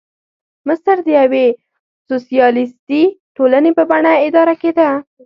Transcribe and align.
مصر 0.67 0.95
د 1.03 1.07
یوې 1.19 1.45
سوسیالیستي 2.09 3.03
ټولنې 3.37 3.71
په 3.77 3.83
بڼه 3.91 4.13
اداره 4.27 4.55
کېده. 4.61 4.89